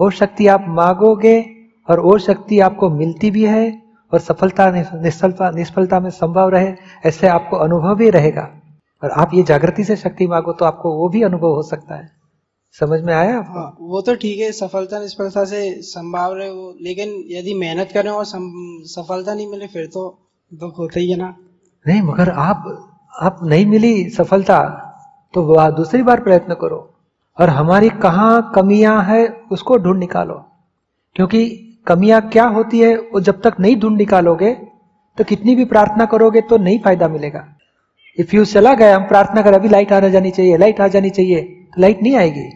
और 0.00 0.12
शक्ति 0.12 0.46
आप 0.46 0.64
मांगोगे 0.68 1.40
और 1.88 2.00
वो 2.00 2.16
शक्ति 2.20 2.60
आपको 2.60 2.88
मिलती 2.90 3.30
भी 3.30 3.44
है 3.46 3.66
और 4.12 4.18
सफलता 4.20 4.70
निष्फलता 4.70 5.50
निष्फलता 5.50 6.00
में 6.00 6.10
संभव 6.12 6.48
रहे 6.48 6.72
ऐसे 7.06 7.28
आपको 7.28 7.56
अनुभव 7.58 7.94
भी 7.96 8.10
रहेगा। 8.10 8.48
और 9.02 9.10
आप 9.12 9.34
ये 9.34 9.42
जागृति 9.42 9.84
से 9.84 9.96
शक्ति 9.96 10.26
मांगो 10.26 10.52
तो 10.52 10.64
आपको 10.64 10.92
वो 10.92 11.08
भी 11.08 11.22
अनुभव 11.22 11.54
हो 11.54 11.62
सकता 11.64 11.94
है। 11.94 12.08
समझ 12.74 13.00
में 13.00 13.12
आया 13.14 13.36
आपको? 13.38 13.52
हाँ, 13.52 13.76
वो 13.80 14.00
तो 14.00 14.14
ठीक 14.14 14.40
है 14.40 14.50
सफलता 14.52 14.98
निष्फलता 15.00 15.44
से 15.44 15.60
संभाव 15.82 16.34
रहे 16.34 16.50
वो 16.50 16.74
लेकिन 16.80 17.14
यदि 17.28 17.54
मेहनत 17.54 17.90
करें 17.94 18.10
और 18.10 18.24
सफलता 18.24 19.34
नहीं 19.34 19.50
मिले 19.50 19.66
फिर 19.66 19.86
तो 19.86 20.02
दुख 20.52 20.78
होता 20.78 21.00
ही 21.00 21.10
है 21.10 21.16
ना। 21.16 21.34
नहीं 21.86 22.02
मगर 22.02 22.30
आप 22.30 22.64
आप 23.20 23.38
नहीं 23.44 23.66
मिली 23.66 24.08
सफलता 24.10 24.58
तो 25.34 25.70
दूसरी 25.72 26.02
बार 26.02 26.20
प्रयत्न 26.20 26.54
करो। 26.54 26.78
और 27.38 27.50
हमारी 27.50 27.88
कहाँ 28.02 28.50
कमियाँ 28.54 29.02
है, 29.04 29.26
उसको 29.52 29.76
ढूंढ 29.76 29.98
निकालो। 29.98 30.34
क्योंकि 31.16 31.46
कमियाँ 31.86 32.20
क्या 32.22 32.44
होती 32.48 32.78
है, 32.80 32.96
वो 32.96 33.20
जब 33.20 33.40
तक 33.42 33.54
नहीं 33.60 33.76
ढूंढ 33.80 33.96
निकालोगे 33.96 34.52
तो 35.18 35.24
कितनी 35.24 35.54
भी 35.56 35.64
प्रार्थना 35.64 36.04
करोगे 36.06 36.40
तो 36.40 36.56
नहीं 36.58 36.78
फ़ायदा 36.78 37.08
मिलेगा। 37.08 37.44
यू 38.18 38.44
चला 38.44 38.74
गया, 38.74 38.96
हम 38.96 39.02
प्रार्थना 39.04 39.42
कर, 39.42 39.54
अभी 39.54 39.68
लाइट 39.68 39.92
आ 39.92 40.00
जानी 40.00 40.30
चाहिए 40.30 40.56
लाइट 40.56 40.80
आ 40.80 40.88
जानी 40.88 41.10
चाहिए 41.10 41.40
तो 41.74 41.80
लाइट 41.80 42.02
नहीं 42.02 42.14
आएगी। 42.16 42.48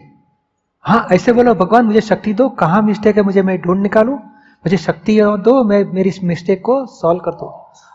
हाँ 0.85 1.07
ऐसे 1.11 1.33
बोलो, 1.33 1.53
भगवान 1.55 1.85
मुझे 1.85 2.01
शक्ति 2.01 2.33
दो, 2.33 2.49
कहाँ 2.51 2.81
मिस्टेक 2.81 3.17
है 3.17 3.23
मुझे 3.23 3.41
मैं 3.41 3.59
ढूंढ 3.61 3.81
निकालू? 3.81 4.13
मुझे 4.13 4.77
शक्ति 4.77 5.19
दो, 5.19 5.63
मैं 5.63 5.83
मेरी 5.93 6.09
इस 6.09 6.23
मिस्टेक 6.23 6.61
को 6.61 6.85
सॉल्व 6.85 7.19
कर 7.19 7.31
दो। 7.31 7.45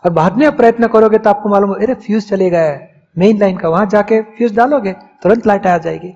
और 0.03 0.11
बाद 0.11 0.37
में 0.37 0.55
प्रयत्न 0.57 0.87
करोगे 0.87 1.17
तो 1.17 1.29
आपको 1.29 1.49
मालूम 1.49 1.73
अरे 1.73 1.93
फ्यूज 1.95 2.29
चले 2.29 2.49
गया 2.49 2.61
है 2.61 2.89
मेन 3.15 3.39
लाइन 3.39 3.57
का, 3.57 3.69
वहाँ 3.69 3.85
जाके 3.85 4.21
फ्यूज 4.21 4.55
डालोगे, 4.55 4.91
तुरंत 5.23 5.47
लाइट 5.47 5.67
आ 5.67 5.77
जाएगी। 5.77 6.13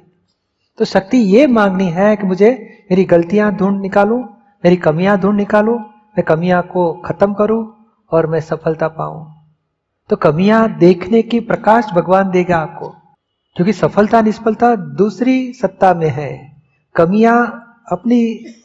तो 0.79 0.85
शक्ति 0.85 1.17
ये 1.17 1.47
मांगनी 1.47 1.85
है 1.89 2.15
कि 2.15 2.27
मुझे 2.27 2.49
मेरी 2.91 3.03
गलतियाँ 3.05 3.51
ढूंढ 3.55 3.81
निकालू 3.81 4.17
मेरी 4.63 4.75
कमियाँ 4.75 5.17
ढूंढ 5.19 5.35
निकालू 5.37 5.77
मैं 6.17 6.23
कमियाँ 6.23 6.61
को 6.63 6.91
खत्म 7.05 7.33
करूँ 7.33 7.61
और 8.11 8.27
मैं 8.27 8.39
सफलता 8.39 8.87
पाऊँ। 8.87 9.23
तो 10.09 10.15
कमियाँ 10.15 10.77
देखने 10.77 11.21
की 11.21 11.39
प्रकाश 11.39 11.85
भगवान 11.93 12.31
देगा 12.31 12.57
आपको 12.57 12.89
क्योंकि 13.55 13.73
सफलता 13.73 14.21
निष्फलता 14.21 14.75
दूसरी 14.75 15.53
सत्ता 15.53 15.93
में 15.93 16.09
है। 16.09 16.31
कमियाँ 16.95 17.37
अपनी 17.91 18.19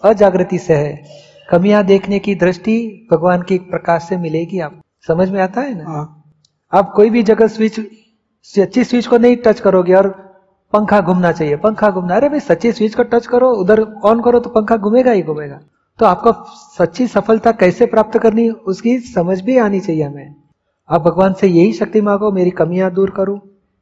अजागृति 0.05 0.59
से 0.59 0.75
है। 0.75 1.03
कमियाँ 1.49 1.85
देखने 1.85 2.19
की 2.19 2.35
दृष्टि 2.35 2.77
भगवान 3.13 3.43
की 3.43 3.59
प्रकाश 3.59 4.03
से 4.03 4.17
मिलेगी 4.17 4.61
आप 4.61 4.81
समझ 5.09 5.31
में 5.31 5.41
आता 5.41 5.61
है 5.61 5.75
ना? 5.75 5.85
हाँ। 5.85 6.35
आप 6.73 6.93
कोई 6.97 7.11
भी 7.11 7.23
जगह 7.23 7.47
स्विच 7.47 7.79
अच्छी 8.59 8.85
स्विच 8.85 9.07
को 9.07 9.19
नहीं 9.19 9.37
टच 9.37 9.61
करोगे 9.61 9.95
और 9.95 10.30
पंखा 10.73 11.01
घूमना 11.01 11.33
चाहिए 11.33 11.57
पंखा 11.59 11.91
घूमना। 11.91 12.17
अरे 12.17 12.29
भाई 12.29 12.41
सच्ची 12.41 12.73
स्विच 12.73 12.95
को 12.95 13.03
टच 13.05 13.27
करो 13.27 13.51
उधर 13.57 13.81
ऑन 14.05 14.21
करो 14.23 14.41
तो 14.41 14.51
पंखा 14.51 14.77
घूमेगा 14.79 15.13
ही 15.13 15.23
घूमेगा। 15.25 15.61
तो 15.99 16.07
आपको 16.07 16.33
सच्ची 16.77 17.07
सफलता 17.09 17.53
कैसे 17.55 17.87
प्राप्त 17.87 18.19
करनी 18.19 18.49
उसकी 18.69 18.99
समझ 19.09 19.41
भी 19.41 19.57
आनी 19.59 19.81
चाहिए 19.81 20.03
हमें। 20.03 20.35
आप 20.89 21.01
भगवान 21.03 21.33
से 21.35 21.47
यही 21.49 21.73
शक्ति 21.73 22.01
मांगो 22.01 22.31
मेरी 22.33 22.51
कमियाँ 22.53 22.91
दूर 22.95 23.11
करो 23.17 23.35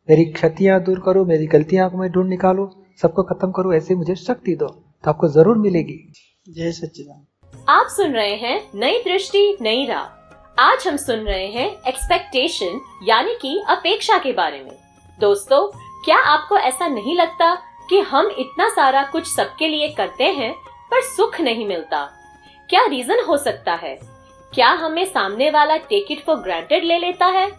मेरी 0.09 0.25
क्षतियाँ 0.33 0.81
दूर 0.85 1.01
करो 1.01 1.25
मेरी 1.25 1.47
गलतियाँ 1.49 1.89
को 1.91 1.99
मैं 1.99 2.11
ढूंढ 2.13 2.29
निकालो 2.29 2.71
सबको 3.01 3.23
खत्म 3.25 3.51
करो 3.53 3.73
ऐसे 3.75 3.95
मुझे 3.95 4.15
शक्ति 4.17 4.55
दो 4.57 4.67
तो 4.67 5.11
आपको 5.11 5.29
ज़रूर 5.31 5.59
मिलेगी। 5.59 5.99
जय 6.47 6.73
सच्चिदान 6.73 7.27
आप 7.71 7.87
सुन 7.91 8.13
रहे 8.13 8.35
हैं 8.37 8.61
नई 8.77 8.99
दृष्टि 9.03 9.43
नई 9.63 9.85
राह। 9.87 10.63
आज 10.63 10.87
हम 10.87 10.97
सुन 10.99 11.21
रहे 11.23 11.47
हैं 11.49 11.67
एक्सपेक्टेशन 11.89 12.81
यानी 13.05 13.35
कि 13.43 13.59
अपेक्षा 13.71 14.19
के 14.19 14.33
बारे 14.35 14.63
में। 14.63 14.73
दोस्तों 15.19 15.67
क्या 16.05 16.19
आपको 16.19 16.59
ऐसा 16.59 16.87
नहीं 16.87 17.17
लगता 17.17 17.55
कि 17.91 18.01
हम 18.01 18.31
इतना 18.39 18.69
सारा 18.69 19.03
कुछ 19.03 19.27
सबके 19.27 19.69
लिए 19.69 19.89
करते 19.89 20.25
हैं 20.25 20.55
पर 20.91 21.03
सुख 21.03 21.41
नहीं 21.41 21.67
मिलता? 21.67 22.11
क्या 22.71 22.87
रीजन 22.87 23.25
हो 23.29 23.37
सकता 23.37 23.75
है? 23.75 23.99
क्या 24.55 24.69
हमें 24.69 25.05
सामने 25.05 25.51
वाला 25.51 25.77
टेक 25.77 26.07
इट 26.11 26.25
फॉर 26.25 26.37
ग्रांटेड 26.37 26.85
ले 26.85 26.99
लेता 26.99 27.27
है? 27.27 27.53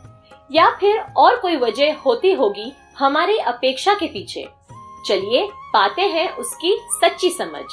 या 0.52 0.70
फिर 0.70 1.06
और 1.18 1.36
कोई 1.36 1.56
वजह 1.56 1.96
होती 1.96 2.34
होगी 2.34 2.74
हमारी 3.00 3.38
अपेक्षा 3.38 3.94
के 3.94 4.08
पीछे? 4.08 4.48
चलिए 5.08 5.50
पाते 5.74 6.02
हैं 6.02 6.36
उसकी 6.36 6.80
सच्ची 6.82 7.30
समझ 7.30 7.64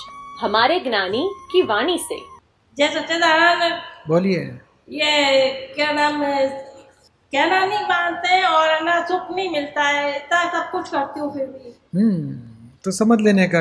हमारे 0.40 0.80
ज्ञानी 0.80 1.30
की 1.52 1.62
वाणी 1.62 1.98
से। 1.98 2.18
जय 2.78 2.88
सच्चिदानंद। 2.88 3.82
बोलिए। 4.08 4.38
ये 4.90 5.50
क्या 5.50 5.92
नाम 5.92 6.22
कहना 7.32 7.64
नहीं 7.66 7.84
मानते 7.84 8.42
और 8.44 8.82
ना 8.84 9.00
सुख 9.06 9.30
नहीं 9.36 9.50
मिलता 9.50 9.82
है 9.82 10.16
इतना 10.16 10.42
सब 10.50 10.70
कुछ 10.70 10.88
करती 10.88 11.20
हूँ 11.20 11.32
फिर 11.34 11.46
भी। 11.46 11.74
हम्म 11.94 12.34
तो 12.84 12.90
समझ 12.92 13.20
लेने 13.20 13.46
का। 13.48 13.60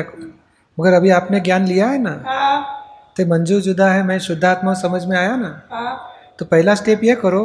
मगर 0.78 0.92
अभी 0.92 1.10
आपने 1.10 1.40
ज्ञान 1.40 1.66
लिया 1.66 1.88
है 1.88 1.98
ना? 1.98 2.10
हाँ। 2.26 3.12
तो 3.16 3.26
मंजू 3.26 3.60
जुदा 3.60 3.90
है 3.90 4.02
मैं 4.02 4.18
शुद्धात्मा 4.18 4.74
समझ 4.74 5.04
में 5.04 5.16
आया 5.16 5.36
ना? 5.36 5.50
हाँ। 5.72 6.12
तो 6.38 6.44
पहला 6.44 6.74
स्टेप 6.74 7.04
ये 7.04 7.14
करो 7.14 7.44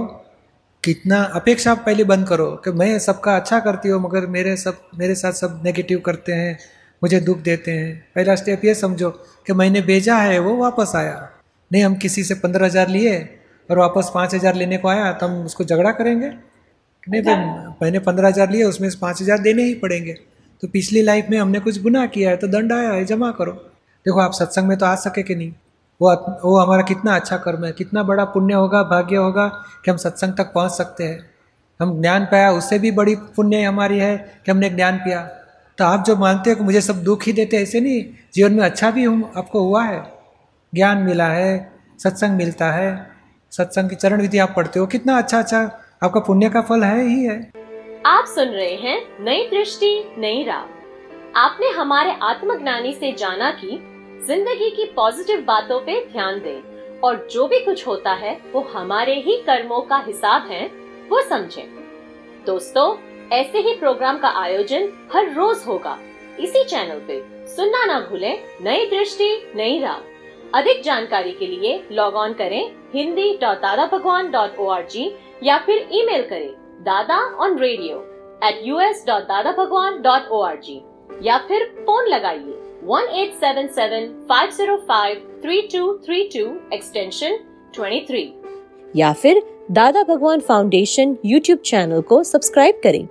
कितना 0.83 1.21
अपेक्षा 1.35 1.73
पहले 1.81 2.03
बंद 2.03 2.27
करो 2.27 2.49
कि 2.63 2.71
मैं 2.71 2.97
सबका 2.99 3.35
अच्छा 3.35 3.59
करती 3.59 3.89
हूँ 3.89 4.01
मगर 4.01 4.25
मेरे 4.27 4.55
सब 4.57 4.81
मेरे 4.99 5.15
साथ 5.15 5.33
सब 5.33 5.61
नेगेटिव 5.65 5.99
करते 6.05 6.33
हैं 6.33 6.57
मुझे 7.01 7.19
दुख 7.19 7.37
देते 7.39 7.71
हैं। 7.71 7.93
पहला 8.15 8.35
स्टेप 8.35 8.65
ये 8.65 8.73
समझो 8.75 9.09
कि 9.47 9.53
मैंने 9.53 9.81
भेजा 9.81 10.17
है 10.17 10.39
वो 10.39 10.55
वापस 10.57 10.91
आया। 10.95 11.29
नहीं 11.71 11.83
हम 11.83 11.95
किसी 11.95 12.23
से 12.23 12.35
पंद्रह 12.35 12.65
हज़ार 12.65 12.87
लिए 12.89 13.19
और 13.71 13.79
वापस 13.79 14.11
पाँच 14.13 14.33
हज़ार 14.35 14.55
लेने 14.55 14.77
को 14.77 14.87
आया 14.87 15.11
तो 15.13 15.27
हम 15.27 15.45
उसको 15.45 15.63
झगड़ा 15.65 15.91
करेंगे। 15.93 16.27
नहीं 16.27 17.21
तो 17.21 17.35
मैंने 17.81 17.99
पंद्रह 18.01 18.27
हज़ार 18.27 18.49
लिए 18.51 18.63
उसमें 18.63 18.89
से 18.89 18.97
पाँच 18.99 19.21
हज़ार 19.21 19.39
देने 19.39 19.63
ही 19.63 19.73
पड़ेंगे। 19.77 20.13
तो 20.63 20.67
पिछली 20.67 21.01
लाइफ 21.01 21.27
में 21.29 21.37
हमने 21.37 21.59
कुछ 21.59 21.81
गुनाह 21.81 22.05
किया 22.07 22.29
है 22.29 22.37
तो 22.37 22.47
दंड 22.49 22.73
आया 22.73 22.91
है 22.91 23.05
जमा 23.05 23.31
करो। 23.31 23.51
देखो 24.05 24.19
आप 24.19 24.33
सत्संग 24.33 24.67
में 24.67 24.77
तो 24.77 24.85
आ 24.85 24.95
सके 24.97 25.23
कि 25.23 25.35
नहीं? 25.35 25.51
वो 26.01 26.13
वो 26.43 26.57
हमारा 26.57 26.81
कितना 26.83 27.15
अच्छा 27.15 27.37
कर्म 27.37 27.65
है 27.65 27.71
कितना 27.71 28.03
बड़ा 28.03 28.25
पुण्य 28.27 28.53
होगा 28.53 28.81
भाग्य 28.85 29.15
होगा 29.17 29.47
कि 29.85 29.91
हम 29.91 29.97
सत्संग 29.97 30.33
तक 30.33 30.51
पहुँच 30.53 30.71
सकते 30.71 31.03
हैं। 31.03 31.19
हम 31.79 32.01
ज्ञान 32.01 32.25
पाया 32.25 32.51
उससे 32.51 32.79
भी 32.79 32.91
बड़ी 32.91 33.15
पुण्य 33.35 33.61
हमारी 33.63 33.99
है 33.99 34.15
कि 34.45 34.51
हमने 34.51 34.69
ज्ञान 34.71 34.97
पिया। 34.97 35.21
तो 35.77 35.85
आप 35.85 36.03
जो 36.05 36.15
मानते 36.15 36.49
हो 36.49 36.55
कि 36.55 36.63
मुझे 36.63 36.81
सब 36.81 37.03
दुख 37.03 37.23
ही 37.23 37.33
देते 37.33 37.57
ऐसे 37.57 37.79
नहीं। 37.79 38.03
जीवन 38.33 38.53
में 38.53 38.63
अच्छा 38.63 38.91
भी 38.91 39.03
हूँ 39.03 39.31
आपको 39.37 39.61
हुआ 39.61 39.83
है। 39.83 40.01
ज्ञान 40.73 40.97
मिला 40.97 41.27
है 41.27 41.71
सत्संग 41.99 42.37
मिलता 42.37 42.71
है। 42.71 43.10
सत्संग 43.51 43.89
की 43.89 43.95
चरण 43.95 44.21
विधि 44.21 44.37
आप 44.37 44.53
पढ़ते 44.55 44.79
हो, 44.79 44.85
कितना 44.85 45.17
अच्छा 45.17 45.39
अच्छा 45.39 45.59
आपका 46.03 46.19
पुण्य 46.19 46.49
का 46.49 46.61
फल 46.61 46.83
है, 46.83 47.07
ही 47.07 47.23
है। 47.23 47.51
आप 48.05 48.25
सुन 48.25 48.47
रहे 48.47 48.75
हैं 48.75 49.23
नई 49.23 49.47
दृष्टि, 49.49 50.13
नई 50.17 50.43
राह। 50.43 51.39
आपने 51.39 51.69
हमारे 51.69 52.15
आत्मज्ञानी 52.23 52.93
से 52.93 53.11
जाना 53.11 53.49
कि 53.51 53.77
ज़िंदगी 54.27 54.69
की 54.69 54.85
पॉजिटिव 54.95 55.41
बातों 55.41 55.79
पे 55.79 55.99
ध्यान 56.11 56.39
दें 56.39 56.99
और 56.99 57.27
जो 57.31 57.47
भी 57.47 57.59
कुछ 57.59 57.85
होता 57.87 58.13
है, 58.13 58.37
वो 58.53 58.61
हमारे 58.73 59.13
ही 59.15 59.37
कर्मों 59.41 59.81
का 59.81 59.97
हिसाब 60.07 60.47
है, 60.51 60.65
वो 61.09 61.21
समझें। 61.21 62.43
दोस्तों, 62.45 62.95
ऐसे 63.33 63.59
ही 63.59 63.73
प्रोग्राम 63.75 64.17
का 64.17 64.29
आयोजन 64.41 64.89
हर 65.13 65.33
रोज 65.33 65.63
होगा। 65.67 65.97
इसी 66.39 66.63
चैनल 66.63 66.99
पे 67.07 67.21
सुनना 67.47 67.85
ना 67.85 67.99
भूलें 67.99 68.43
नई 68.61 68.85
दृष्टि, 68.89 69.29
नई 69.55 69.79
राह। 69.79 69.99
अधिक 70.53 70.81
जानकारी 70.83 71.31
के 71.31 71.47
लिए 71.47 71.81
लॉग 71.91 72.15
ऑन 72.15 72.33
करें 72.33 72.71
Hindi 72.93 73.31
dot 73.41 73.57
Dada 73.57 73.85
Bhagwan 73.91 74.31
dot 74.31 74.57
O 74.59 74.67
R 74.69 74.85
G 74.91 75.11
या 75.43 75.57
फिर 75.65 75.87
ईमेल 75.93 76.21
करें 76.29 76.49
Dada 76.83 77.19
on 77.43 77.57
radio 77.59 77.97
at 78.43 78.59
U 78.63 78.79
S 78.79 79.03
dot 79.07 79.23
Dada 79.23 79.51
Bhagwan 79.57 80.01
dot 80.01 80.27
O 80.31 80.41
R 80.41 80.57
G 80.63 80.81
या 81.23 81.37
फिर 81.47 81.63
फ़ोन 81.85 82.07
लगाइए 82.07 82.57
one 82.83 83.07
eight 83.21 83.33
seven 83.35 83.67
seven 83.75 84.07
five 84.29 84.51
zero 84.51 84.75
five 84.87 85.39
three 85.43 85.61
two 85.73 85.93
three 86.05 86.23
two 86.33 86.45
extension 86.73 87.37
twenty 87.75 88.05
three 88.07 88.23
या 88.95 89.13
फिर 89.13 89.41
Dada 89.71 90.03
Bhagwan 90.03 90.39
foundation 90.39 91.15
YouTube 91.25 91.59
channel 91.65 92.01
को 92.01 92.23
subscribe 92.23 92.81
करें। 92.83 93.07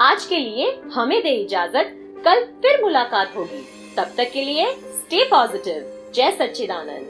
आज 0.00 0.24
के 0.24 0.38
लिए 0.38 0.72
हमें 0.94 1.20
दे 1.22 1.34
इजाज़त 1.34 1.94
कल 2.24 2.44
फिर 2.62 2.82
मुलाकात 2.82 3.36
होगी। 3.36 3.64
तब 3.96 4.12
तक 4.16 4.30
के 4.32 4.44
लिए 4.44 4.70
स्टे 4.72 5.24
पॉजिटिव 5.30 5.99
जय 6.14 6.30
सच्चिदानंद। 6.38 7.06